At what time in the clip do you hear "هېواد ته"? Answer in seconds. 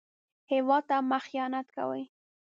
0.51-0.95